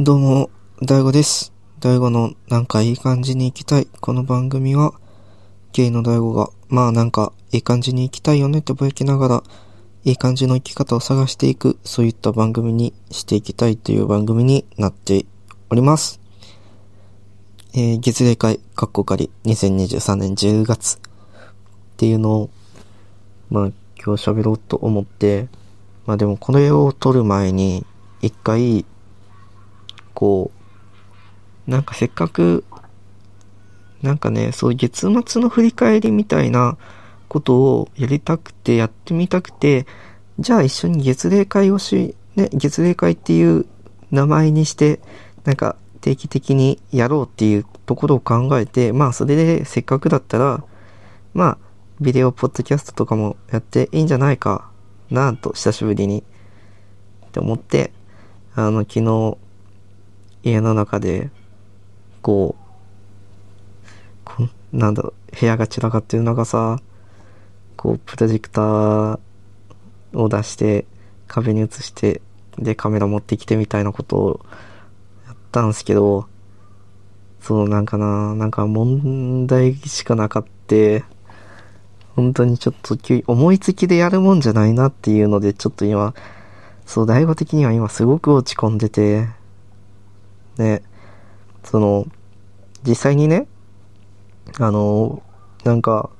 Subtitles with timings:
[0.00, 1.52] どうも、大悟です。
[1.80, 3.86] 大悟のなんかいい感じに生きたい。
[4.00, 4.94] この番組は、
[5.74, 9.42] ゲイの大悟が、まあなんかいい感じに生きたいよねってぼやきながら、
[10.04, 15.26] いい感じの生き方を探していく、そういった番組にしていきたいという番組になって
[15.68, 16.20] おります。
[17.74, 21.00] えー、月例会、カッコ仮、2023年10月っ
[21.98, 22.50] ていうのを、
[23.50, 23.66] まあ
[24.02, 25.48] 今日喋ろうと思って、
[26.06, 27.84] まあでもこれを撮る前に、
[28.22, 28.86] 一回、
[30.22, 30.52] こ
[31.66, 32.62] う、なんかせっかく、
[34.02, 36.78] なんかね、そういう月末の振り返りみたいな
[37.26, 39.84] ことをやりたくて、やってみたくて、
[40.38, 43.66] じゃあ一緒に月例会をし、ね、月例会っていう
[44.12, 45.00] 名前にして、
[45.42, 50.62] なんか定期的にやろうっていうところを考えて、まあそれでせっかくだったら、
[51.34, 51.58] まあ、
[52.00, 54.70] ビデオポッドキャストとかもやっていいんじゃないか
[55.10, 56.22] なと、久しぶりに。
[57.26, 57.90] って思って、
[58.54, 59.41] あの、昨日、
[60.42, 61.30] 家の中で、
[62.20, 62.62] こう、
[64.24, 66.80] こなんだろう、部屋が散らかってる中さ、
[67.76, 69.18] こう、プロジェクター
[70.14, 70.86] を出して、
[71.26, 72.20] 壁に映して、
[72.58, 74.40] で、カメラ持ってきてみたいなことを
[75.26, 76.26] やったんですけど、
[77.40, 81.04] そう、なんかな、なんか問題しかなかって、
[82.14, 82.96] 本当にちょっと
[83.26, 86.14] 思いつきでやるもんじゃないなっていうので、ちょっと今、
[86.84, 89.28] そう、大悟的には今すごく落ち込んでて、
[90.58, 90.82] ね、
[91.64, 92.06] その、
[92.86, 93.46] 実際にね、
[94.58, 95.22] あの、
[95.64, 96.10] なんか、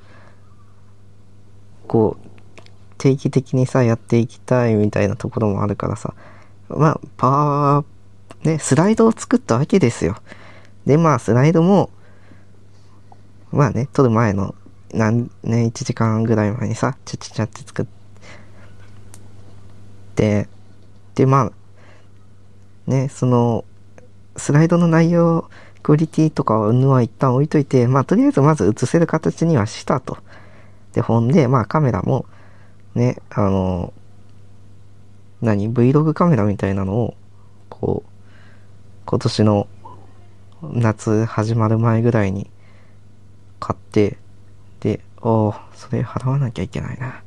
[1.86, 2.28] こう、
[2.98, 6.14] 定期的にさ、やっていきたいみたいなところもあるからさ、
[6.68, 10.16] まあ、パワー、ね、スライドを作ったわけですよ。
[10.86, 11.90] で、まあ、スライドも、
[13.50, 14.54] まあね、撮る前の、
[14.94, 17.86] なん、ね、1時間ぐらい前にさ、ちゃちゃちゃって作っ
[20.14, 20.48] て、
[21.14, 21.50] で、ま
[22.86, 23.64] あ、ね、その、
[24.36, 25.48] スライドの内容、
[25.82, 30.18] クオリティとかは、うんは一旦置いといて、まあ、とりあえずまず映せる形にはしたと。
[30.92, 32.26] で、ほんで、まあ、カメラも、
[32.94, 33.92] ね、あの、
[35.40, 37.14] 何 ?Vlog カメラみたいなのを、
[37.68, 38.10] こう、
[39.04, 39.66] 今年の
[40.62, 42.48] 夏始まる前ぐらいに
[43.58, 44.18] 買って、
[44.80, 47.22] で、おおそれ払わなきゃいけないな。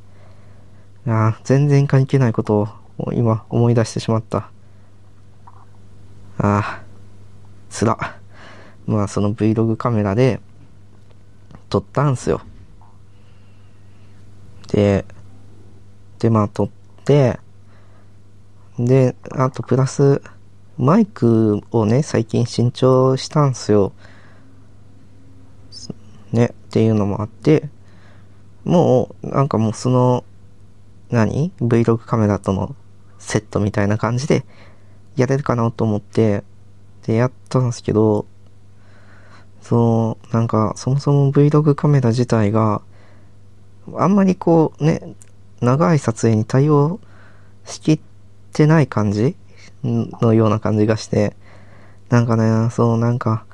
[1.07, 4.50] あ全然関係ないことを今思い出してしまった。
[6.38, 6.84] ああ、
[7.75, 7.97] つら。
[8.88, 10.40] まあその Vlog カメラで
[11.69, 12.41] 撮ったんすよ。
[14.69, 15.03] で、
[16.19, 16.69] でまあ撮っ
[17.03, 17.38] て、
[18.80, 20.22] で、あとプラス、
[20.78, 23.92] マイクをね、最近新調したんすよ。
[26.31, 27.69] ね、っていうのもあって、
[28.63, 30.24] もう、なんかもうその、
[31.09, 32.74] 何 ?Vlog カメラとの
[33.19, 34.46] セットみたいな感じで
[35.18, 36.44] やれるかなと思って、
[37.06, 38.26] で、やったんですけど、
[39.62, 42.82] そう、なんか、そもそも Vlog カメラ自体が、
[43.96, 45.16] あんまりこうね、
[45.62, 47.00] 長い撮影に対応
[47.66, 48.00] しきっ
[48.54, 49.36] てない感じ
[49.84, 51.36] のような感じがして、
[52.10, 53.46] なんかね、そう、なんか、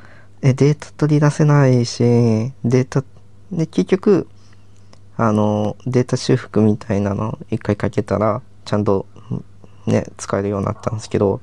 [0.42, 3.04] え、データ取り出せないし、データ、
[3.52, 4.28] で、結局、
[5.18, 9.06] あの、データ修復みたいなの一回かけたら、ちゃんと、
[9.86, 11.42] ね、使えるようになったんですけど、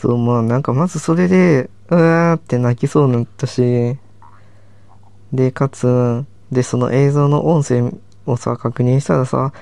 [0.00, 3.98] そう、まあなんかまずそれで、うわーって泣きそうになったし、
[5.32, 7.92] で、かつ、で、その映像の音声
[8.24, 9.52] をさ、確認したらさ、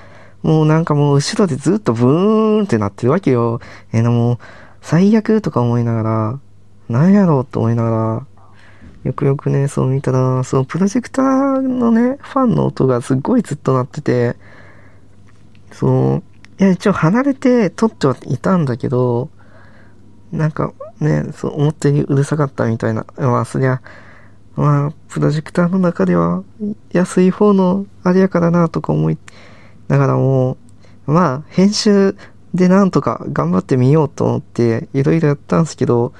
[0.41, 3.59] もうなんかもう後ろでずっとブーンってなってるわけよ。
[3.91, 4.37] えー、もう、
[4.81, 6.39] 最悪とか思いながら、
[6.87, 8.25] なんやろうと思いながら、
[9.03, 14.37] よくよくね、そう見たら、そのプロジェクターのね、ファンの音がすっごいずっと鳴ってて、
[15.73, 16.23] そう、
[16.61, 19.29] いや、一応離れて撮ってはいたんだけど、
[20.31, 23.05] なんかね、そう思ったよりうるさかったみたいな。
[23.17, 23.81] まあ、そりゃ、
[24.55, 26.43] まあ、プロジェクターの中では
[26.91, 29.17] 安い方のあれやからなとか思い
[29.87, 30.57] ながらも、
[31.05, 32.15] まあ、編集
[32.53, 36.13] でなんとか頑張ってみようと思っていろいろやったんですけど、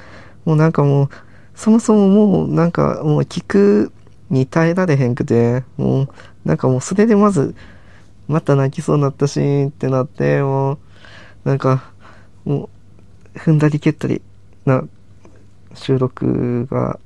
[0.45, 1.09] もうなんかもう、
[1.55, 3.91] そもそももうなんかもう聞く
[4.29, 6.09] に耐えられへんくて、もう
[6.45, 7.55] なんかもうそれでまず、
[8.27, 10.77] また泣きそうになったしってなって、もう、
[11.43, 11.91] なんか、
[12.45, 12.69] もう、
[13.35, 14.21] 踏んだり蹴ったり
[14.65, 14.83] な
[15.73, 16.99] 収録が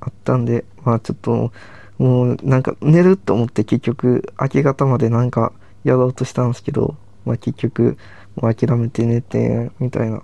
[0.00, 1.52] あったんで、まあちょっと、
[1.98, 5.52] もうなんか寝ると思って結局明け方までなんか
[5.84, 7.96] やろうとしたんですけど、まあ結局
[8.36, 10.22] もう諦めて寝て、みたいな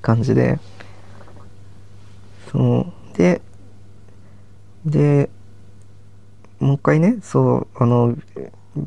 [0.00, 0.58] 感じで、
[2.50, 3.40] そう、で、
[4.84, 5.30] で、
[6.58, 8.16] もう一回ね、そう、あの、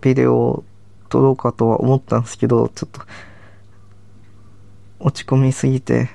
[0.01, 0.63] ビデオを
[1.09, 3.01] 撮ろうかとは思ったんですけど、ちょっと、
[4.99, 6.09] 落ち込みすぎて、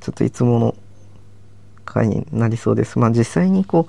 [0.00, 0.74] ちょっといつもの
[1.84, 2.98] 回になりそうです。
[2.98, 3.88] まあ実際にこ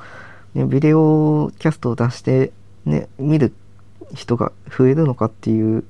[0.56, 2.52] う、ね、ビデオキャストを出して
[2.86, 3.54] ね、見る
[4.14, 5.84] 人が増えるのかっていう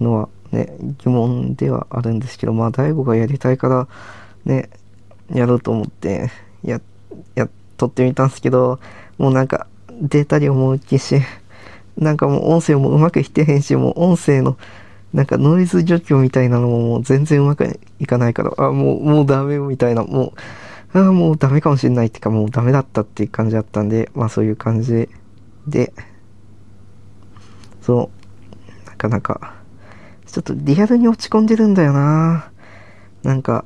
[0.00, 3.88] のはね、疑問ではあるんですけど、まあ大悟がやりたいから
[4.44, 4.68] ね、
[5.32, 6.30] やろうと思って、
[6.62, 6.80] や、
[7.34, 8.78] や、撮ってみたんですけど、
[9.18, 9.66] もうなんか
[10.00, 11.20] データ量も大きいし、
[11.96, 14.56] なんかもう音声もうまくいってへんし、もう音声の
[15.12, 20.32] なんかノイズ除去みたいなのももう全然うまくいかないから、あ、もう、もうダメみたいな、も
[20.94, 25.08] う、あもうダメかもしれないっていうか、もうダメだったっていう感じだったんで、まあそういう感じ
[25.66, 25.92] で、
[27.82, 28.10] そ
[28.86, 29.54] う、なかなか、
[30.26, 32.50] ちょっとリアルに落ち込んでるんだよな。
[33.22, 33.64] なんか、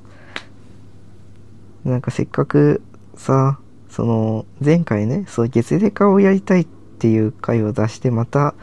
[1.84, 2.82] なんかせっかく
[3.16, 3.58] さ、
[3.88, 8.54] その、前回ね、そう、月齢化をやりたいっていう回を出して、また、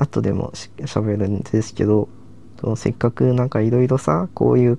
[0.00, 2.08] 後でも喋るんですけど、
[2.76, 4.78] せっかくなんかいろいろさ、こういう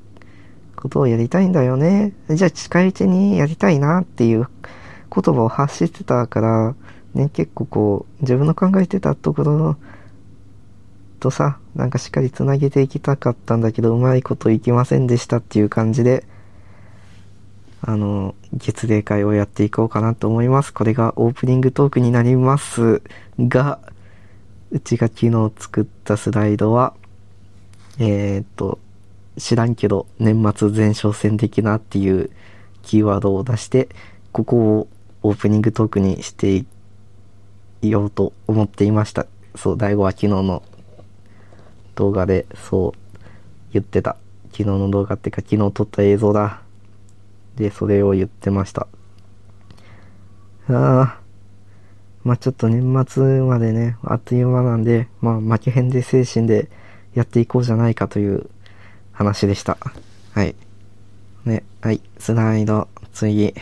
[0.75, 2.13] ことをやりたいんだよね。
[2.29, 4.47] じゃあ近いうちにやりたいなっていう
[5.13, 6.75] 言葉を発してたから、
[7.13, 9.77] ね、結構こう、自分の考えてたところ
[11.19, 16.25] とさ、なんかしっかり繋げていきたかったんだけど、うまいこといきませんでしたっていう感じで、
[17.81, 20.73] あの、月例会をやっていこうかなと思います。
[20.73, 23.01] これがオープニングトークになります
[23.39, 23.79] が、
[24.71, 26.93] うちが昨日作ったスライドは、
[27.99, 28.79] えー、っと、
[29.37, 32.31] 知らんけど、年末前哨戦的なっていう
[32.81, 33.89] キーワードを出して、
[34.31, 34.87] ここを
[35.23, 36.65] オープニングトークにしてい
[37.89, 39.27] ようと思っていました。
[39.55, 40.63] そう、大悟は昨日の
[41.95, 43.19] 動画でそう
[43.73, 44.15] 言ってた。
[44.51, 46.61] 昨日の動画ってか昨日撮った映像だ。
[47.57, 48.87] で、それを言ってました。
[50.69, 51.20] ああ、
[52.23, 56.69] まあちょっと年末までね、あっという間なんで、まあ負けへんで精神で
[57.13, 58.49] やっていこうじゃないかという
[59.11, 59.77] 話でした。
[60.33, 60.55] はい。
[61.45, 63.53] ね、はい、スライド、次。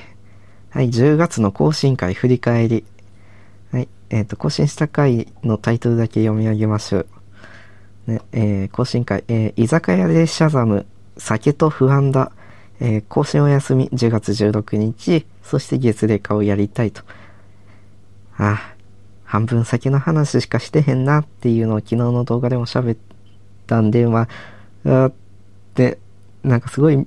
[0.69, 2.83] はい、10月の更新会振り返り。
[3.71, 7.07] はい、えっ、ー、と、更新した回のタイトルだけ読み上げましょう。
[8.07, 10.85] ね、えー、更新会、えー、居酒屋でシャザム、
[11.17, 12.31] 酒と不安だ。
[12.81, 17.03] えー、更新お休み、10月16日、そして月齢化をやりたいと。
[18.39, 18.75] あ、
[19.25, 22.97] 半分先の話しかしてへんなっていうのを昨日の動画でも喋っ
[23.67, 24.27] たんで、ま
[24.85, 25.13] あ、あっ
[25.75, 25.99] て、
[26.43, 27.05] なんかすごい、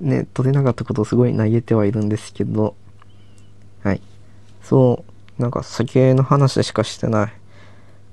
[0.00, 2.76] ね、撮れなかったことをすごい嘆いてはいるんですけど、
[3.82, 4.02] はい。
[4.62, 5.04] そ
[5.38, 7.32] う、なんか酒の話しかしてない。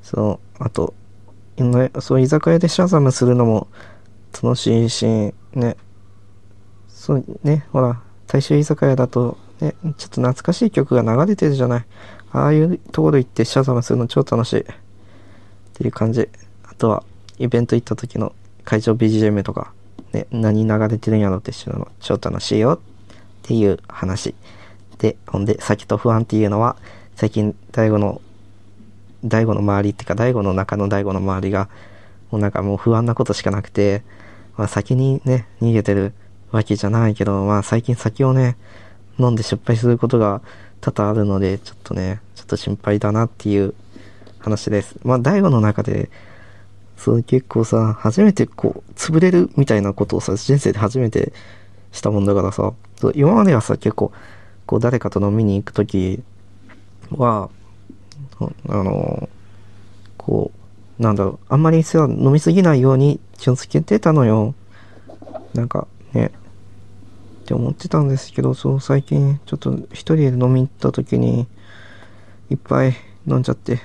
[0.02, 0.94] そう、あと、
[2.00, 3.68] そう、居酒屋でシャザムするのも
[4.42, 5.06] 楽しいし、
[5.54, 5.76] ね、
[6.88, 11.86] そうね、ほら、大衆居酒屋だと、ね、ちょっと懐かしい曲が流れてるじゃない。
[12.32, 14.60] ああいうところ行ってシャザムするの超楽しい。
[14.60, 14.64] っ
[15.74, 16.28] ていう感じ。
[16.64, 17.04] あとは、
[17.38, 18.34] イベント行った時の
[18.64, 19.72] 会場 BGM とか、
[20.12, 22.80] ね、何流れてるんやろって知るの超楽しいよっ
[23.44, 24.34] ていう話。
[24.98, 26.76] で、ほんで、先と不安っていうのは、
[27.16, 28.22] 最近、大悟の、
[29.24, 31.70] 大悟の周りっていうか、大悟の中の大悟の周りが、
[32.32, 34.04] もうなんかもう不安なことしかなくて、
[34.58, 36.14] まあ先にね、逃げてる
[36.52, 38.58] わけじゃないけど、まあ最近酒をね、
[39.20, 40.42] 飲んで失敗することが
[40.82, 43.74] 多々あるので、ちょっとね、ちょっと心配だなっていう
[44.40, 44.96] 話です。
[45.04, 46.10] まあ、大悟の中で、
[46.98, 51.34] そう、結構さ、初めてこう、潰れるみたいなことをさ、人生で初めて
[51.92, 54.12] したもんだからさ、そう今まではさ、結構、
[54.66, 56.22] こう、誰かと飲みに行くとき
[57.12, 57.50] は、
[58.40, 59.30] あの、
[60.18, 60.52] こ
[61.00, 64.56] う、なんだろう、あんまりさ、飲みすぎないように気をつけてたのよ。
[65.54, 66.32] なんか、ね、
[67.48, 71.48] って思ってたんですけど、そう、最近、ちょっと一人で飲み行った時に、
[72.50, 72.94] いっぱい
[73.26, 73.80] 飲んじゃって、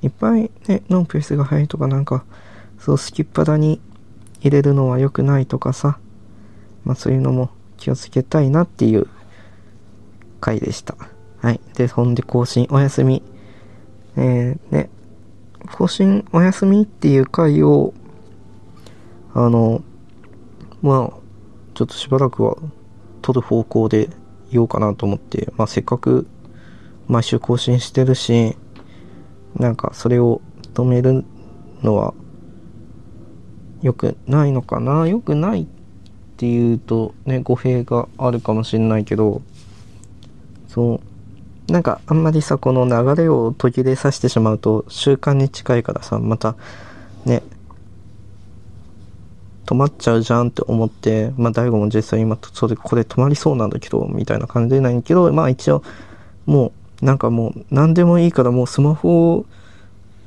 [0.00, 2.24] いっぱいね、飲むペースが速いとかなんか、
[2.78, 3.78] そう、すきっ腹に
[4.40, 5.98] 入れるのは良くないとかさ、
[6.86, 9.06] まあそういうのも気をつけたいなっていう
[10.40, 10.96] 回でした。
[11.42, 11.60] はい。
[11.74, 13.22] で、ほんで更新お休み。
[14.16, 14.88] えー、ね、
[15.76, 17.92] 更新お休みっていう回を、
[19.34, 19.82] あの、
[20.80, 21.21] まあ、
[21.74, 22.56] ちょっとしばらくは
[23.22, 24.10] 撮る方向で
[24.50, 26.26] いようかなと思って、まあせっかく
[27.08, 28.56] 毎週更新してるし、
[29.56, 30.40] なんかそれを
[30.74, 31.24] 止める
[31.82, 32.14] のは
[33.82, 35.06] 良くないのかな？
[35.06, 35.66] 良くないっ
[36.36, 39.42] ていうとね、語弊があるかもしんないけど、
[40.68, 41.00] そ
[41.68, 46.56] う、なんかあんまりさ、この流れを途切れさせてしまうと習慣に近いからさ、また
[47.24, 47.42] ね、
[49.66, 55.82] 止まっちゃうじゃんって思って、まあ、大悟も実際今、それ、これ止まりそうなんだけど、みたいな感じでないけど、まあ一応、
[56.46, 59.46] もう、なんかもう、何でもいいから、もうスマホ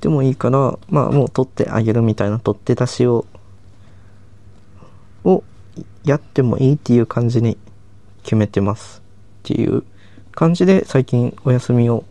[0.01, 3.25] でもいいから、まあもう撮ってあげるみたいな撮って出しを
[5.25, 5.43] を
[6.03, 7.57] やってもいいっていう感じに
[8.23, 9.01] 決めてます
[9.39, 9.83] っていう
[10.31, 12.05] 感じで最近お休みを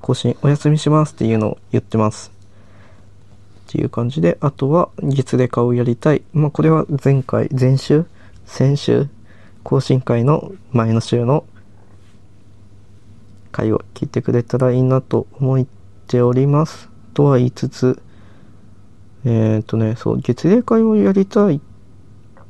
[0.00, 2.31] 更新お休みしますっていうのを言ってます。
[3.72, 6.20] っていう感じであとは月レカをやりたい。
[6.34, 8.04] まあこれは前回前週？
[8.44, 9.08] 先週？
[9.62, 11.46] 更新会の前の週の
[13.50, 15.64] 回を聞いてくれたらいいなと思っ
[16.06, 16.90] ております。
[17.14, 18.02] とは言いつつ
[19.24, 21.60] えっ、とねそう月例会をやりたいっ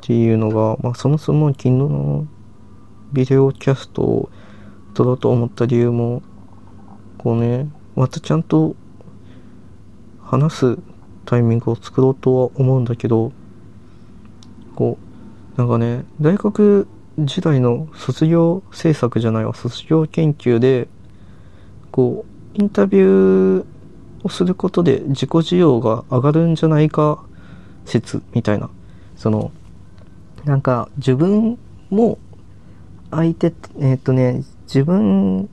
[0.00, 2.26] ていうのが、まあ、そもそも昨日の
[3.12, 4.30] ビデオキャストを
[4.94, 6.20] 撮ろうと思った理由も
[7.16, 8.74] こうねまたちゃんと
[10.20, 10.78] 話す
[11.24, 13.32] タイミングを作ろうとは思うんだけど
[14.74, 14.98] こ
[15.56, 16.88] うなんかね大学
[17.18, 19.54] 時代の卒業制作じゃないわ。
[19.54, 20.88] 卒業研究で
[21.90, 22.24] こ
[22.56, 23.64] うインタビュー
[24.24, 27.22] をすることで自己需要が上がるんじゃないか
[27.84, 28.70] 説みたいな。
[29.16, 29.52] その
[30.44, 31.58] なんか自分
[31.90, 32.18] も
[33.10, 35.50] 相手えっ、とね自分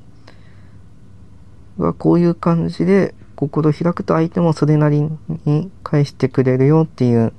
[1.77, 5.07] がこういう感じで心開くと相手もそれなり
[5.45, 7.31] に返してくれるよっていう。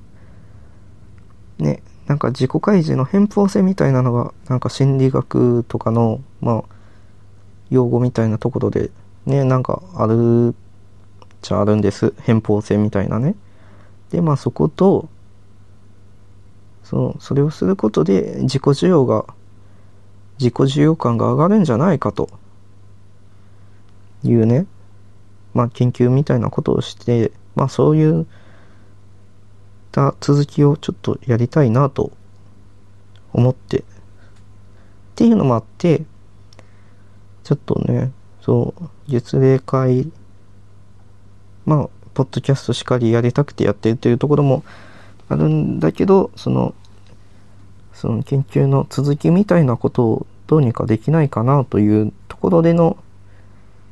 [1.59, 1.83] ね。
[2.07, 6.75] なんか自己開示の偏方性みたいなのがなんか心理学とかのまあ
[7.69, 8.91] 用語みたいなところで
[9.27, 10.55] ねなんかあるっ
[11.43, 12.15] ちゃあるんです。
[12.23, 13.35] 偏方性みたいなね。
[14.11, 15.07] でまあそこと
[16.83, 19.27] そうそれをすることで自己需要が
[20.39, 22.31] 自己需要感が上がるんじゃないかと
[24.25, 24.65] いうね。
[25.55, 28.27] まあ研究みたいなことをしてまあそういう
[29.93, 32.13] た続きをちょっとやりたいなと
[33.33, 33.85] 思って。
[35.21, 36.03] っていうのもあって
[37.45, 40.11] ちょっとねそう月例会
[41.67, 44.65] まあポッドキャストしっかりやりたくてやってるというところも
[45.29, 46.75] あるんだけどその
[47.93, 52.97] その研究の続きみたいなことをどうにかできないかなというところでの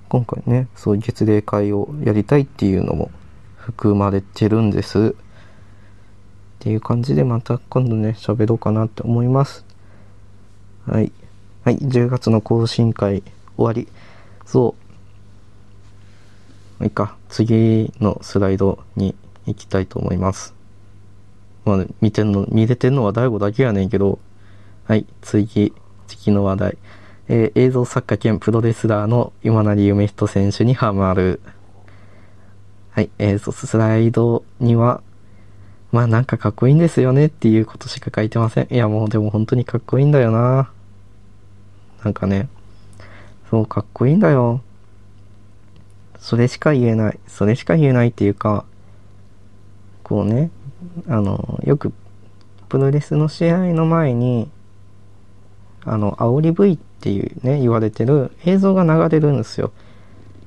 [0.09, 3.11] 今回ねそう月例会をやりたいっていうのも
[3.57, 5.15] 含まれてるんです。
[6.59, 9.65] っていう感じでまた今度ね喋ろうかなって思います。
[10.87, 11.13] はい。
[11.65, 11.79] はい。
[11.79, 13.23] 10月の更新会
[13.57, 13.87] 終わり。
[14.47, 14.75] そ
[16.81, 16.85] う。
[16.85, 17.17] いいか。
[17.29, 19.15] 次のスライドに
[19.47, 20.55] 行きたいと思います。
[21.65, 24.19] まあ、ね見てんの見れてんのは大悟だけやねんけど。
[24.85, 25.07] はい。
[25.21, 25.75] 次。
[26.07, 26.79] 次の話題。
[27.29, 31.41] えー、映像作家兼プロレスラーの今成夢人選手にハマる。
[32.91, 35.03] はい、えー、そスライドには、
[35.93, 38.69] まあなんかかっこいいんですよねっていうことしか書いてません。
[38.71, 40.71] いやもうでも本当にかっこいいんだよな。
[42.03, 42.49] なんかね、
[43.51, 44.63] そうかっこいいんだよ。
[46.19, 47.19] それしか言えない。
[47.27, 48.65] それしか言えないっていうか、
[50.03, 50.51] こうね、
[51.07, 51.93] あの、よく
[52.69, 54.51] プロレスの試合の前に、
[55.85, 59.73] あの、煽り V っていうね、言われてる映像が流れるんですよ。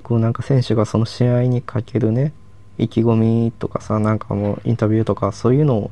[0.03, 2.33] こうなんか選手がその試合にかけるね、
[2.77, 5.91] 意気込みとかさ、なんかもうインタビューとかそういうのを、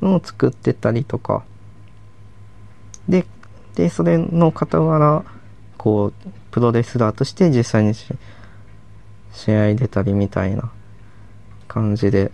[0.00, 1.44] のを作ってたりとか。
[3.08, 3.26] で、
[3.74, 5.24] で、それの傍ら、
[5.76, 7.94] こう、プロレスラーとして実際に
[9.32, 10.70] 試合出たりみたいな
[11.66, 12.30] 感じで、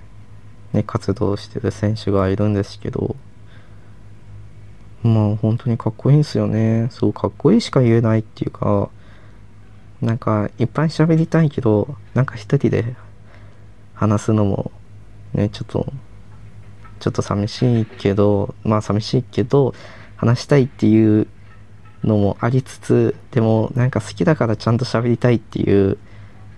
[0.73, 3.17] ね、活動してる選手がいるんですけど、
[5.03, 6.89] まあ本当にかっこいいんですよね。
[6.91, 8.91] そう、かっこいいしか言えないっていうか、
[10.01, 12.95] なんかいっぱい喋りたいけど、なんか一人で
[13.95, 14.71] 話すのも、
[15.35, 15.93] ね、ちょっと、
[17.01, 19.75] ちょっと寂しいけど、まあ寂しいけど、
[20.17, 21.27] 話したいっていう
[22.05, 25.99] のもありつつ、でもなんか好きだからちゃんと喋りたいっていう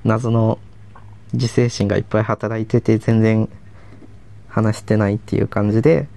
[0.04, 0.58] 謎の
[1.32, 3.48] 自制心がいっぱい働いてて全然
[4.48, 6.08] 話してないっていう感じで、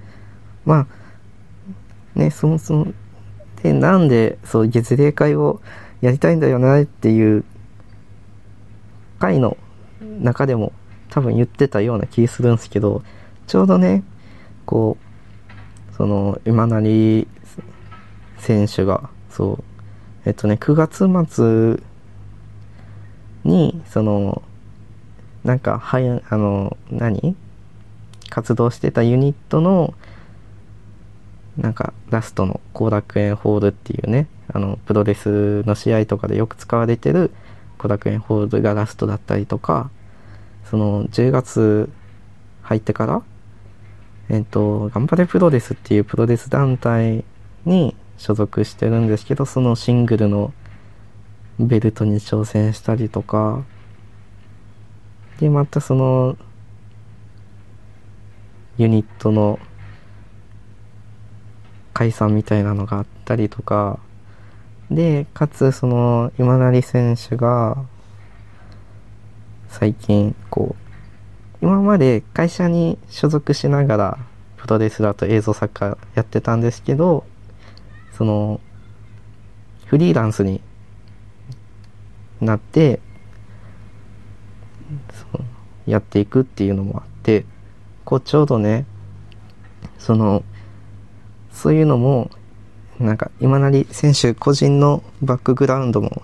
[0.65, 0.88] まあ、
[2.15, 2.93] ね、そもそも、
[3.62, 5.62] で、なんで、そう、月例会を
[6.01, 7.43] やりたいんだよなっていう
[9.19, 9.57] 回の
[10.19, 10.72] 中でも
[11.10, 13.03] 多分言ってたような気するんですけど、
[13.48, 14.03] ちょうどね、
[14.65, 14.98] こ
[15.91, 17.27] う、その、今成
[18.38, 19.63] 選手が、そう、
[20.25, 21.84] えっとね、9月末
[23.43, 24.41] に、その、
[25.43, 27.36] なんか、はや、あの、何？
[28.29, 29.93] 活動してたユニットの、
[31.58, 37.32] なんかラストの後楽園ホールっていうね、あの、プロレスの試合とかでよく使われてる
[37.78, 39.90] 後楽園ホールがラストだったりとか、
[40.70, 41.90] その10月
[42.62, 43.24] 入ってから、
[44.30, 47.24] えっ、と、頑張れプロレスっていうプロレス団体
[47.66, 50.54] に所属してるんですけど、そのシングルの
[51.60, 53.64] ベルトに挑戦したりとか、
[55.40, 56.38] で、またその、
[58.78, 59.60] ユニットの
[61.96, 64.00] 解散みたいなのがあったりとか、
[64.92, 67.78] で、かつその今成選手が
[69.70, 70.75] 最近こ
[71.62, 74.18] う、今まで会社に所属しながら
[74.58, 77.25] プロレスラーと映像作家やってたんですけど、
[78.18, 78.60] その
[79.86, 80.60] フリーランスに
[82.42, 83.00] なって
[85.86, 87.46] やっていくっていうのもあって
[88.04, 88.86] こうちょうどね
[89.98, 90.44] その
[91.56, 92.30] そういうのも
[93.00, 96.22] なんか今成選手個人のバックグラウンドも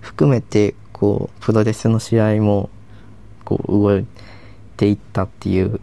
[0.00, 2.70] 含めてこうプロレスの試合も
[3.44, 4.06] こう動い
[4.76, 5.80] ていったっていう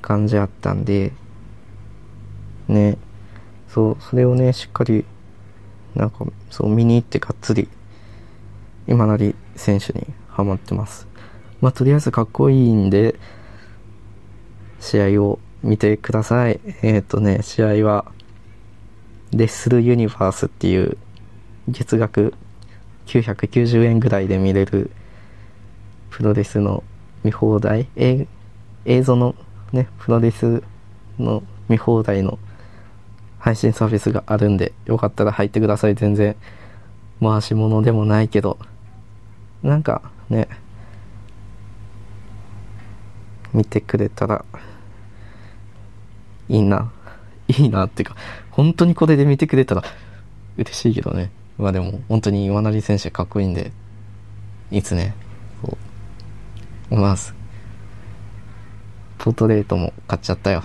[0.00, 1.12] 感じあったんで
[2.68, 2.96] ね。
[3.68, 5.04] そうそれをねしっかり
[5.94, 7.68] なんかそう見に行ってがっつり
[8.86, 11.06] 今成選手にハマってます。
[11.60, 13.16] まあとりあえずかっこいいんで
[14.80, 16.60] 試合を見てください。
[16.82, 18.04] えっ、ー、とね試合は
[19.32, 20.96] レッスルユニバースっていう
[21.68, 22.34] 月額
[23.06, 24.90] 990円ぐらいで見れる
[26.10, 26.82] プロレスの
[27.24, 27.88] 見放題。
[27.96, 28.26] 映
[29.02, 29.34] 像の
[29.72, 30.62] ねプロレス
[31.18, 32.38] の見放題の
[33.38, 35.94] 配信サービスがあるんでよかったら入ってください。
[35.94, 36.36] 全然
[37.20, 38.58] 回し物でもないけど。
[39.62, 40.48] なんかね
[43.52, 44.44] 見てくれたら
[46.48, 46.90] いいな。
[47.48, 48.16] いいなっていうか
[48.50, 49.82] 本当にこれで見てくれたら
[50.56, 51.30] 嬉しいけどね。
[51.56, 53.72] まあでも本当に岩成選手かっこいいんで
[54.70, 55.14] いつね
[55.62, 55.76] そう
[56.90, 57.34] 思います。
[59.18, 60.60] ポートレートも買っちゃったよ。
[60.60, 60.62] っ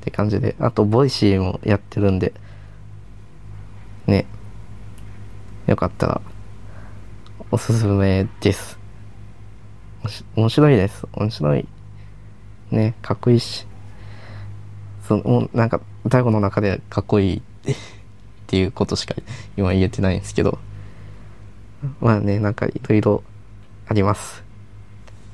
[0.00, 2.34] て感じであと Voicy もやってるんで
[4.06, 4.26] ね。
[5.66, 6.20] よかったら
[7.50, 8.78] おすすめです。
[10.36, 11.06] 面白いです。
[11.12, 11.66] 面白い。
[12.70, 13.66] ねかっこいいし。
[15.06, 17.42] そのもうなんか大悟の中でかっこいいっ
[18.46, 19.14] ていうことしか
[19.56, 20.58] 今言えてないんですけど。
[22.00, 23.22] まあねなんかいろいろ
[23.88, 24.42] あります。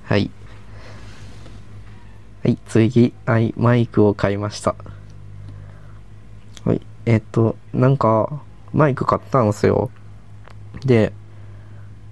[0.05, 0.31] はい。
[2.42, 3.12] はい次。
[3.27, 4.75] はいマイクを買いました。
[6.64, 8.40] はいえっとなんか
[8.73, 9.90] マイク買ったんですよ。
[10.85, 11.12] で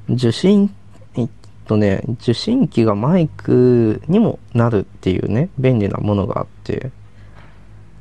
[0.09, 0.75] 受信
[1.15, 1.29] えっ
[1.67, 6.93] とね受信機がマイクにもなるっていうね便利なものがあって。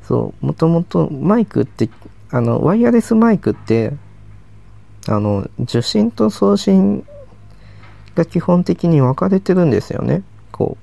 [0.08, 1.90] そう、もともとマイクって、
[2.30, 3.92] あの、ワイヤレスマイクって、
[5.06, 7.06] あの、受信と送信
[8.14, 10.22] が基本的に分かれてるんですよね。
[10.50, 10.78] こ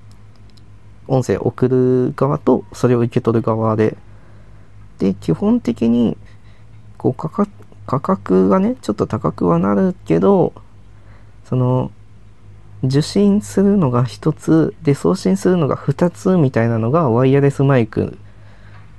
[1.08, 3.98] う、音声送る側とそれを受け取る側で。
[5.00, 6.20] で、基本的に、
[7.00, 7.52] こう価格、
[7.88, 10.54] 価格がね、ちょっと高くはなるけど、
[11.46, 11.90] その、
[12.84, 18.20] 受信するのが一つ、で、送信するのが二つみたいなのがワイヤレスマイク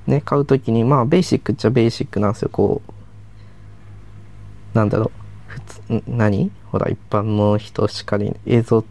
[0.07, 4.77] ね、買うときに、まあ、ベーシックっちゃベーシックなんですよ、こう。
[4.77, 5.11] なんだろう。
[5.47, 6.51] 普通、何？
[6.71, 8.85] ほら、一般の人しかり、映像、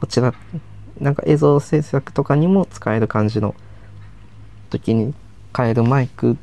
[0.00, 0.32] こちら、
[1.00, 3.54] なんか映像制作とかにも使える感じの
[4.70, 5.14] 時に
[5.52, 6.36] 買えるマイク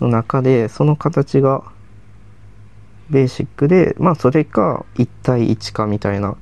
[0.00, 1.64] の中で、その形が
[3.10, 6.36] ベーシックで、まあ、それか1対1かみたいな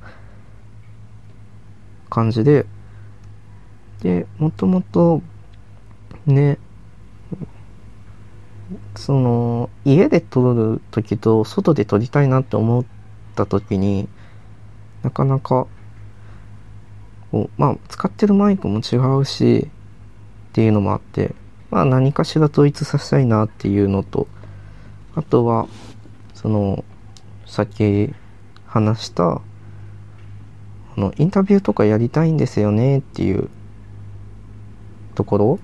[2.09, 2.65] 感じで、
[4.01, 5.21] で、もともと、
[6.25, 6.59] ね、
[8.95, 12.85] その家で撮る時と外で撮りたいなって思っ
[13.35, 14.07] た時に
[15.03, 15.67] なかなか
[17.31, 19.69] こうまあ使ってるマイクも違うし
[20.49, 21.33] っていうのもあって
[21.71, 24.27] まあ何かしら統一させたいなっていうのと
[25.15, 25.67] あとは
[26.33, 26.83] その
[27.45, 28.13] さっき
[28.65, 29.41] 話したあ
[30.97, 33.49] のインタビューとかやりたいんですよねっていう
[35.15, 35.59] ところ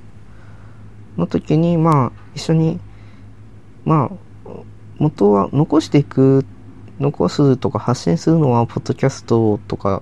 [1.18, 2.80] の時にまあ一緒に
[3.86, 4.12] ま
[4.46, 4.50] あ
[4.98, 6.46] 元は残していく
[7.00, 10.02] 残すとか発信するのはポッドキャストとか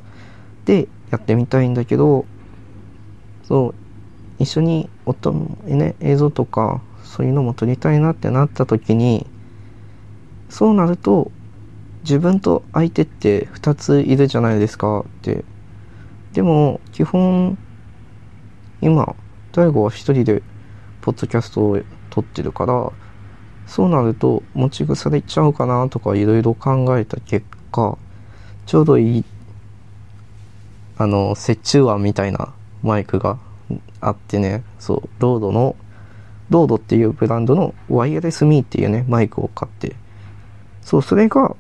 [0.65, 2.25] でやってみたいんだけど
[3.43, 3.75] そう
[4.39, 5.31] 一緒に音
[5.65, 9.27] ね映像とかそういうのも撮りたいなってなった時に
[10.49, 11.31] そうなると
[12.03, 15.45] 自分と相手って2ついるじゃないですかって。
[16.33, 17.57] でも基本
[18.81, 19.15] 今
[19.51, 20.41] 大悟は一人で
[21.01, 22.91] ポッドキャストを撮ってるから
[23.67, 27.97] そうなると持ち腐れちゃうかなとかいろいろ考えた結果
[28.65, 29.25] ちょうどいい
[30.97, 33.39] あの折衷案みたいなマイクが
[33.99, 34.63] あってね。
[34.79, 35.75] そうロードの
[36.49, 39.95] ロードっていうブランドのワイヤレスミーっていうねマイクを買って。
[40.81, 41.55] そうそれが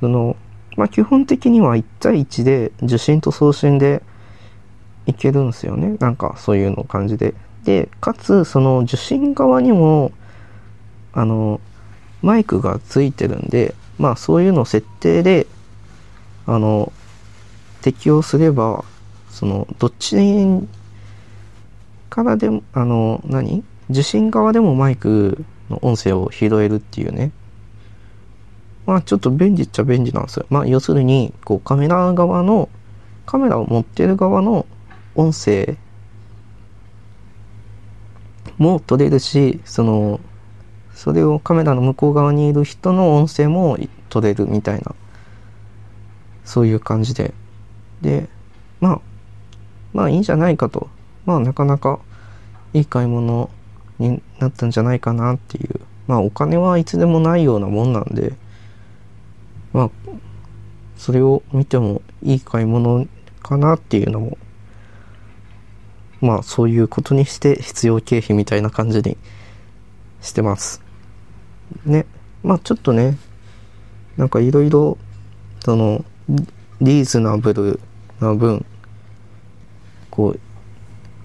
[0.00, 0.36] その
[0.76, 4.02] まあ基本的には1対1で受信と送信で
[5.06, 5.96] いけるんですよね。
[6.00, 7.34] なんかそういうの感じで。
[7.64, 10.12] で、かつ、その受信側にも、
[11.12, 11.60] あの、
[12.22, 15.46] マイクがついてるんで、まあそういうの設定で、
[16.46, 16.92] あの、
[17.82, 18.84] 適用すれば、
[19.30, 20.16] その、どっち
[22.08, 23.64] からでも、あの、何？
[23.90, 27.32] 受信側でもマイクの音声を拾えるっていうね。
[28.86, 30.46] まあちょっと便利っちゃ便利なんですよ。
[30.48, 32.68] まあ要するに、こうカメラ側の、
[33.26, 34.66] カメラを持ってる側の
[35.14, 35.76] 音声
[38.58, 40.20] も取れるし、その、
[41.02, 43.76] それをカメラの向こう側にいる人の音声も
[44.08, 44.94] 取れるみたいな、
[46.44, 47.34] そういう感じで。
[48.02, 48.28] で、
[48.78, 49.00] まあ、
[49.92, 50.88] まあいいんじゃないかと。
[51.26, 51.98] まあなかなか
[52.72, 53.50] いい買い物
[53.98, 55.80] になったんじゃないかなっていう。
[56.06, 58.34] まあお金はいつでもないようなもんなんで、
[59.72, 59.90] まあ、
[60.96, 63.08] それを見てもいい買い物
[63.42, 64.38] かなっていうのも、
[66.20, 69.16] まあそういうことにして必要経費みたいな感じに
[70.20, 70.81] してます。
[71.84, 72.06] ね。
[72.42, 73.16] まあちょっとね、
[74.16, 74.98] なんかいろいろ、
[75.60, 76.04] その、
[76.80, 77.80] リーズナブル
[78.20, 78.64] な分、
[80.10, 80.40] こう、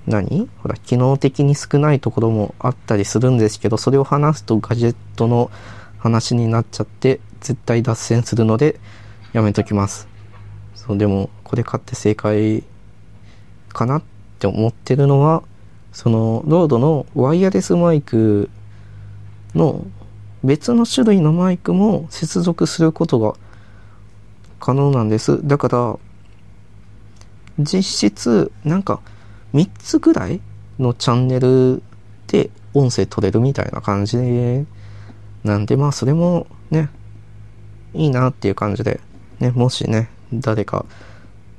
[0.05, 0.49] 何？
[0.63, 5.51] ほら、機能的に少ないところもあったりするんですけど、それを話すとガジェットの
[5.97, 8.79] 話になっちゃって、絶対脱線するので、
[9.33, 10.07] やめときます。
[10.75, 12.63] そう、でも、これ買って正解
[13.69, 14.03] かなっ
[14.39, 15.43] て思ってるのは、
[15.91, 18.49] その、ロードのワイヤレスマイク
[19.55, 19.85] の
[20.47, 23.33] 別の種類のマイクも接続することが
[24.61, 25.45] 可能なんです。
[25.45, 25.99] だから、
[27.59, 29.01] 実質、なんか、
[29.53, 30.39] 3つぐらい
[30.79, 31.83] のチャンネル
[32.27, 34.17] で音声取れるみたいな感じ、
[35.43, 36.89] なんで、まあ、それもね、
[37.93, 39.01] いいなっていう感じで、
[39.41, 40.85] ね、もしね、誰か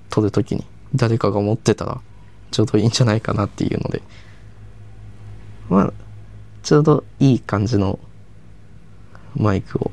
[0.09, 2.01] 撮るときに、誰かが持ってたら、
[2.51, 4.01] ちょうどいいんじゃないかなっていうので、
[5.69, 5.93] まあ、
[6.63, 7.99] ちょうどいい感じの
[9.39, 9.91] マイクを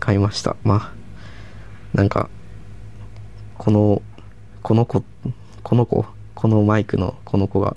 [0.00, 0.56] 買いました。
[0.64, 2.28] まあ、なんか、
[3.58, 4.02] この、
[4.62, 5.04] この子、
[5.62, 7.76] この子、このマイクのこの子が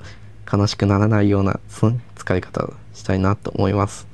[0.52, 1.60] 悲しくならないような
[2.16, 4.08] 使い方をしたいなと思います。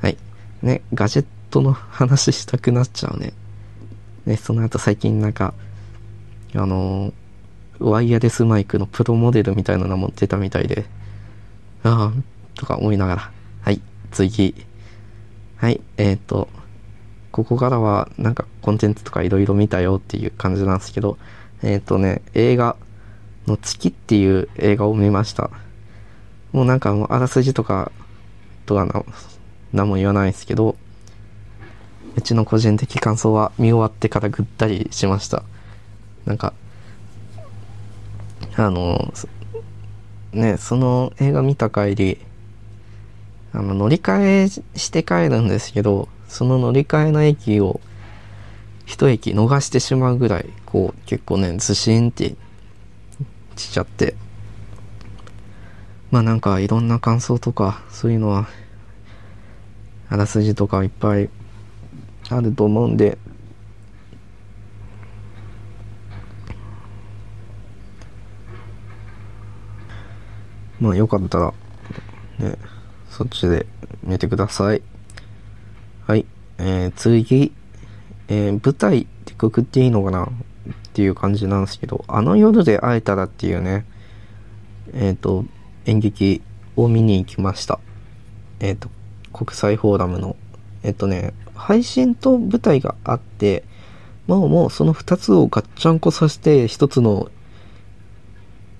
[0.00, 0.16] はい。
[0.62, 3.32] ね、ガジェットの話したくなっちゃうね。
[4.26, 5.54] ね、その後最近なんか、
[6.54, 10.84] あのー、ワイヤレスマイクのプロモデルみたいなのも出たみたいで、
[11.82, 12.22] ああ、
[12.54, 13.30] とか思いながら。
[13.62, 13.80] はい、
[14.10, 14.54] 次。
[15.62, 16.48] はい、えっ、ー、と、
[17.30, 21.18] ここからはなんかコンテンツとか色々見たよっていう感じなんですけど、
[21.62, 22.74] えっ、ー、とね、映画
[23.46, 25.50] の月っていう映画を見ました。
[26.50, 27.92] もうなんかもうあらすじとか
[28.66, 29.04] とはな、
[29.72, 30.74] 何も言わないですけど、
[32.16, 35.44] うちの個人的感想は見終わってからぐったりしました。
[36.26, 36.54] なんか、
[38.56, 39.14] あの、
[40.32, 42.18] ね、その映画見た帰り、
[43.54, 47.80] あの、乗り換えして帰るんですけど、その乗り換えの駅を
[48.86, 52.34] 一駅逃してしまうぐらい、こう、結構ね、ずしんって
[53.56, 54.14] しちゃって、
[56.10, 58.48] まあなんかいろんな感想とか、そういうのは、
[60.08, 61.28] あらすじとかいっぱい
[62.28, 63.18] あると思うんで、
[70.80, 71.54] まあよかったら、
[72.38, 72.56] ね、
[73.22, 73.66] そっちで
[74.02, 74.82] 見てください。
[76.08, 76.26] はい。
[76.58, 77.52] えー、次、
[78.26, 80.28] えー、舞台ってくくっていいのかなっ
[80.92, 83.86] ていう感じなんですけど、あの夜で会えたらっていうね、
[84.92, 85.44] えっ、ー、と、
[85.84, 86.42] 演劇
[86.74, 87.78] を見に行きました。
[88.58, 88.90] えっ、ー、と、
[89.32, 90.34] 国際フォーラムの、
[90.82, 93.62] えっ、とね、配信と舞台があって、
[94.26, 97.30] もうもうその二つをガッチャンコさせて一つの、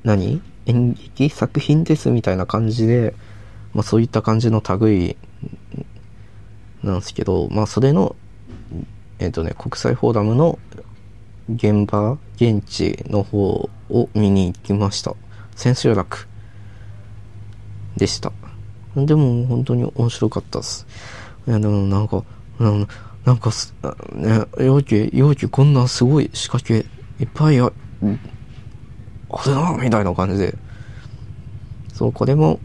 [0.03, 0.43] 何？
[0.67, 3.15] 演劇作品ですみたいな感じで、
[3.75, 5.17] まあそういった感じの類
[6.83, 8.17] なんですけど、まあそれの、
[9.19, 10.59] えっ、ー、とね、国際フォーラムの
[11.49, 15.15] 現場、現地の方を見に行きました。
[15.55, 16.29] 千秋楽
[17.97, 18.33] でした。
[18.97, 20.87] でも本当に面白かったです。
[21.47, 22.25] いやでもなんか、
[22.59, 22.87] なん
[23.25, 23.75] なんかす、
[24.15, 26.87] ね、容器、容器こんなすごい仕掛け
[27.23, 27.67] いっぱいあ、
[29.31, 30.55] あれなみたいな感じで。
[31.93, 32.59] そう、これも、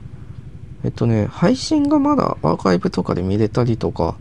[0.87, 4.15] えっとね、配信がまだアーカイブとかで見れたりとか、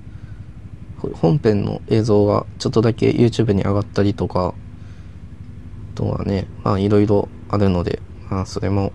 [1.12, 8.90] 本編の映像がちょっとだけ YouTube に上がったりとか、あとはね、まあいろいろあるので、まあそれも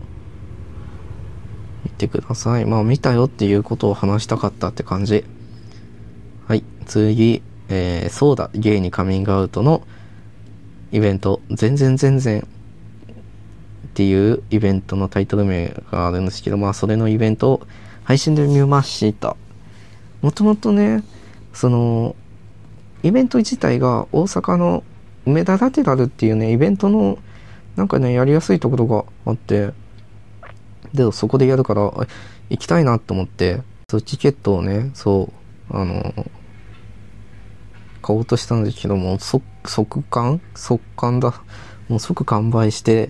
[1.86, 2.66] 見てください。
[2.66, 5.24] まあ見たよっていうことを話したかったって感じ。
[6.50, 9.88] はい、次、えー、そうだ、ゲイにカミングアウトの
[10.92, 12.46] イベント、全然全然
[13.92, 17.68] っていうイベントのタイトル名があるんですけど、まあそれのイベントを
[18.06, 19.36] 配信で見ました。
[20.22, 21.04] もともとね、
[21.54, 22.16] その、
[23.04, 24.84] イベント自体が大阪の
[25.26, 27.20] 梅田ラテラルっていうね、イベントの
[27.76, 29.74] なんかね、やりやすいところがあって、
[30.94, 31.92] で、そこでやるから、
[32.50, 35.32] 行きたいなと思って、そう、チケットをね、そ
[35.70, 36.14] う、あの、
[38.02, 41.42] 買おうとしたんですけども、即、即完即完だ。
[41.88, 43.10] もう即完売して、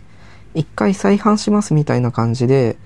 [0.54, 2.78] 一回再販しますみたいな感じで、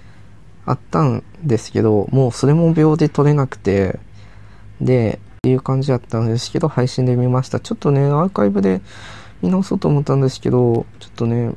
[0.65, 3.99] あったんですけど、もうそれも秒で取れなくて、
[4.81, 7.59] で、っていう感じだったんですけど、配信で見ました。
[7.59, 8.81] ちょっとね、アーカイブで
[9.43, 11.53] 見直そうと思ったんですけど、ちょっとね、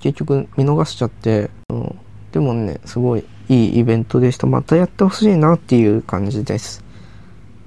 [0.00, 1.98] 結局見逃しちゃって、うん、
[2.32, 4.48] でもね、すごいいいイベントでした。
[4.48, 6.82] またやってほしいなっていう感じです。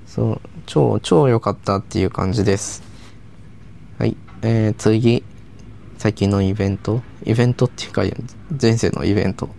[0.06, 2.84] そう、超、超良かったっていう感じです。
[3.97, 4.17] はい。
[4.41, 5.24] えー、次、
[6.01, 7.03] 最近のイベント？
[7.25, 8.01] イベントっていうか、
[8.59, 9.49] 前世のイベント。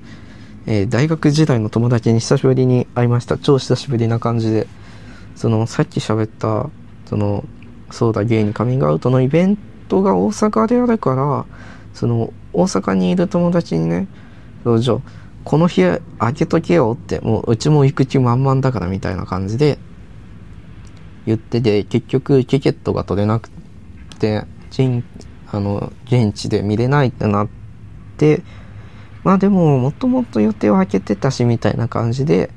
[0.67, 3.39] えー、大学時代の友達に久しぶりに会いました。
[3.39, 4.67] 超久しぶりな感じで。
[5.37, 6.69] その、さっき喋った、
[7.07, 7.45] その、
[7.93, 11.45] そうだ、ゲイにカミングアウトのイベントが大阪であるから、
[11.95, 14.09] その、大阪にいる友達にね、
[14.65, 14.99] そうじゃ
[15.45, 15.83] この日
[16.19, 19.79] 開けとけよって、もううちも行く気満々だからみたいな感じで
[21.25, 23.49] 言ってて、結局チケットが取れなく
[24.19, 24.43] て、
[25.53, 27.49] あの、現地で見れないってなっ
[28.17, 28.43] て、
[29.23, 32.51] まあでも、もともと予定を開けてたしみたいな感じで、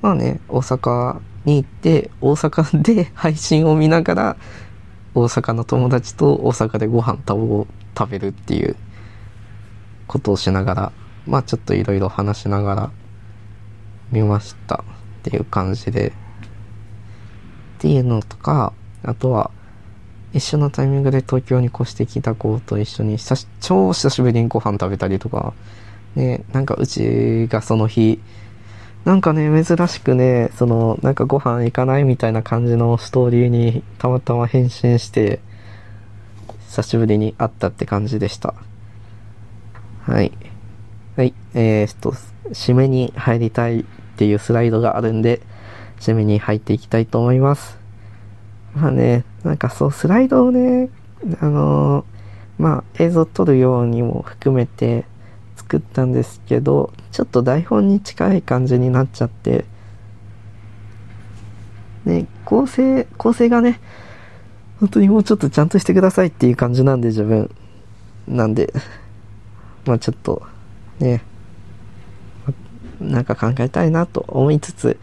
[0.00, 4.36] まあね、大阪に行って、大阪で配信を見ながら、
[5.14, 7.66] 大阪の友達と大阪でご飯食
[8.10, 8.74] べるっていう
[10.08, 10.92] ことをしながら、
[11.26, 12.90] まあちょっといろいろ話しながら
[14.10, 16.12] 見ましたっていう感じで、っ
[17.78, 19.50] ていうのとか、あとは、
[20.34, 25.54] 一緒のタイミングで東京に越してきた子と一緒に久し、超久しぶりにご飯食べたりとか、
[26.16, 28.20] ね、なんかうちがその日、
[29.04, 35.38] なんかね、珍しくね、その、なんかご飯行かないみたいな感じのストーリーにたまたま返信して、
[36.66, 38.54] 久しぶりに会ったって感じでした。
[40.02, 40.32] はい。
[41.16, 41.32] はい。
[41.54, 42.12] えー、っと、
[42.50, 43.84] 締めに入りたいっ
[44.16, 45.42] ていうスライドがあるんで、
[46.00, 47.83] 締めに入っていきたいと思います。
[48.74, 50.90] まあね、なんかそう、スライドをね、
[51.40, 55.04] あのー、まあ映像撮るようにも含めて、
[55.56, 59.64] 作ったんですけど、ちょっと台本に近い感じになっちゃって、
[62.04, 63.80] ね、構成、構成がね、
[64.78, 67.50] 本当にもうちょっとちゃんとしてくださいっていう感じなんで自分。
[68.28, 68.72] なんで、
[69.86, 70.42] まあちょっと、
[70.98, 71.22] ね、
[73.00, 74.98] なんか考えたいなと思いつつ、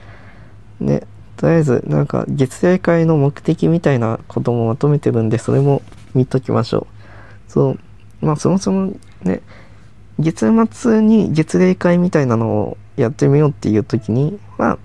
[0.80, 1.02] ね、
[1.42, 5.82] とりあえずなんか月例会の目的みたいなこともまとめてるんで、それも
[6.14, 6.86] 見ときましょ
[7.48, 7.52] う。
[7.52, 7.80] そう、
[8.24, 9.42] まあそもそもね、
[10.20, 14.76] 月末に月例会みたいなのをやってみようっていう時に、まあ、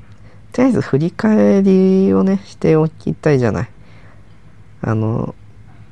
[0.53, 3.69] とりあえず振り返りをね、しておきたいじゃない。
[4.81, 5.35] あの、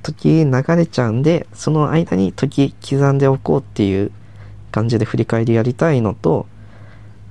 [0.02, 4.10] 時流れちゃうんで、その間に時刻んでおこうっていう
[4.72, 6.46] 感じで振り返りやりたいのと、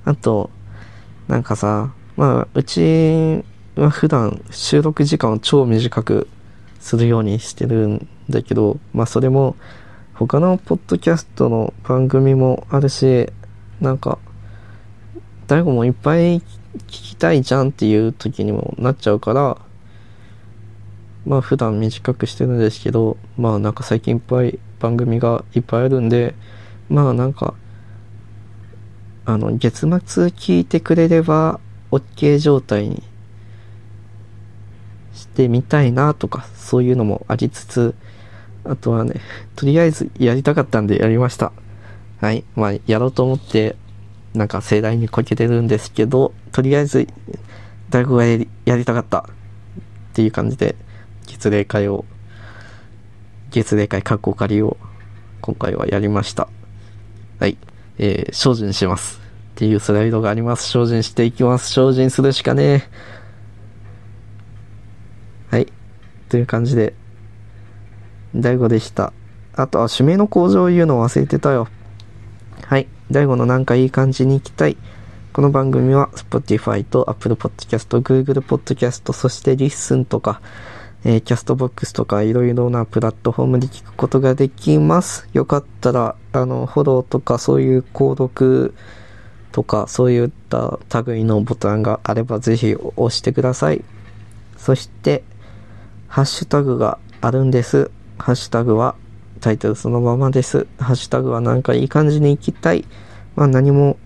[0.05, 0.51] あと、
[1.27, 3.43] なんかさ、まあ、うち
[3.75, 6.27] は普段収録時間を超短く
[6.79, 9.55] するようにしてるんだけど、まあそれも
[10.13, 13.31] 他のポッドキャストの番組もあるし、
[13.81, 14.19] なんか、
[15.47, 16.41] 誰悟もいっぱい聞
[16.87, 19.57] きたいじゃんっていう時にもなっちゃうから、
[21.25, 26.35] まあ普段短くしてるんですけど、まあなんか最近いっぱい番組がいっぱいあるんで、
[26.89, 27.55] まあなんか、
[29.25, 29.87] あの、月末
[30.27, 31.59] 聞いてくれれば
[31.93, 33.03] OK 状態に
[35.13, 37.95] してみたいなとか、そういうのもありつつ、
[38.63, 39.15] あとはね、
[39.55, 41.51] とりあえずやりたかったんでやりました。
[42.19, 42.43] はい。
[42.55, 43.75] まあ、やろうと思って、
[44.33, 47.07] なんか盛大にこけてるんですけど、とりあえず、
[47.89, 49.23] 大悟がやりやりたかったっ
[50.13, 50.75] ていう感じで、
[51.27, 52.05] 月例会を、
[53.51, 54.77] 月例会カッコ仮を
[55.41, 56.47] 今回はやりました。
[57.39, 57.57] はい。
[57.99, 59.22] えー、精進します。
[59.53, 60.67] っていうスライドがあります。
[60.71, 61.71] 精進していきます。
[61.71, 62.89] 精進するしかね
[65.51, 65.67] はい。
[66.27, 66.95] という感じで、
[68.35, 69.13] 大悟でした。
[69.53, 71.67] あとは、締めの工場を言うのを忘れてたよ。
[72.65, 72.87] はい。
[73.11, 74.75] 大悟のなんかいい感じに行きたい。
[75.33, 80.41] この番組は Spotify と Apple Podcast、Google Podcast、そして Listen とか、
[81.05, 85.29] えー、キャストボックスとかいろいろなプラットフォームで聞くことができます。
[85.33, 88.73] よかったら、あの、フォローとかそういう購読
[89.53, 93.83] とかそういった類のボタンがあればぜひ押してください。
[94.57, 95.23] そして、
[96.07, 97.91] ハッシュタグがあるんです。
[98.17, 98.95] ハッシュタグは、
[99.41, 100.65] タイトルそのままです。
[100.79, 102.83] ハッシュタグはなんかいい感じに行きたい。
[103.35, 103.97] まあ何も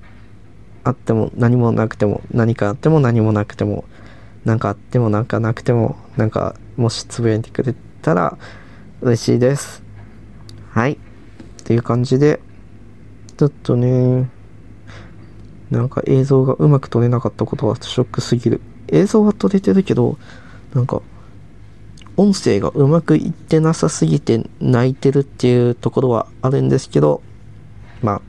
[0.84, 3.86] あっても何もなくても、何かあっても何もなくても、
[4.44, 8.38] なんかあってもなんかなくても、なんかもしつぶやいてくれたら
[9.00, 9.82] 嬉しいです。
[10.72, 10.94] はい。
[10.94, 10.98] っ
[11.64, 12.42] ていう感じで、
[13.38, 14.30] ちょっとね、
[15.72, 18.62] なんか映像がうまく撮れなかったことはショックすぎる。
[18.88, 20.18] 映像は撮れてるけど、
[20.74, 21.02] なんか、
[22.16, 27.22] 音声がうまくいってなさすぎて泣いてるっていうところはあるんですけど、
[28.02, 28.22] まあ、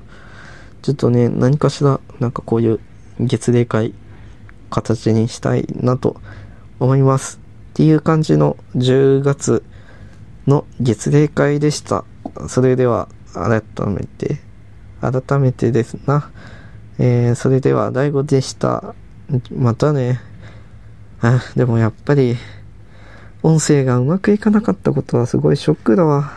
[0.82, 2.80] ちょっとね、何かしら、なんかこういう
[3.20, 3.94] 月例会、
[4.70, 6.20] 形にしたいなと
[6.80, 7.40] 思います。
[7.70, 9.62] っていう感じの10月
[10.46, 12.04] の月例会でした。
[12.48, 14.38] それでは、改めて、
[15.00, 16.30] 改めてですな。
[16.98, 18.94] えー、それでは、大悟でした。
[19.54, 20.20] またね。
[21.20, 22.36] あ、でもやっぱり、
[23.42, 26.32] 音声がうまくいかなかったことはすごいショックだわ。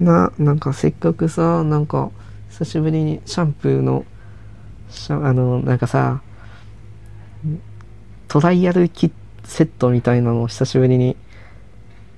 [0.00, 2.10] な、なんかせっかくさ、なんか、
[2.50, 4.04] 久しぶりにシャンプーの、
[5.10, 6.22] あの、なんかさ、
[8.28, 9.12] トライアルキ
[9.44, 11.16] セットみたいなのを久しぶりに、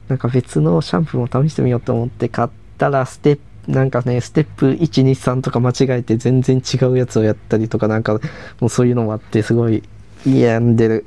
[0.09, 8.15] なんか別のシャンプーも試してみようと思って買ったら、ステッ、なんかね、ステップ1、2、3とか間違えて全然違うやつをやったりとかなんか、
[8.61, 9.83] もうそういうのもあって、すごい
[10.25, 11.05] 病んでる。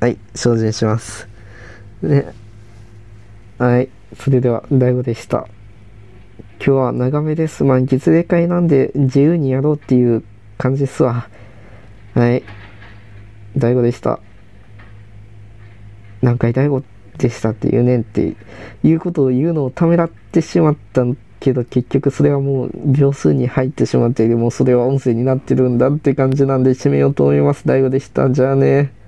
[0.00, 1.28] はい、精進します。
[2.02, 2.26] ね。
[3.58, 5.46] はい、それでは、大悟でした。
[6.64, 7.62] 今日は長めです。
[7.62, 10.24] まあ、月例会なんで自由にやろうっていう
[10.56, 11.28] 感じですわ。
[12.14, 12.42] はい。
[13.54, 14.18] 大悟でした。
[16.22, 16.82] 何回大悟
[17.18, 18.34] でしたって言うねんって
[18.82, 21.04] いうことを言うのをためらってしまった
[21.44, 27.66] けど結局それはもう秒数に入ってしまっているもうそれは音声になってるんだって感じなんで締めようと思います。
[27.66, 28.30] 大悟でした。
[28.30, 29.03] じゃあね。